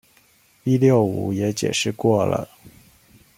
[0.63, 2.49] 一六五也解釋過了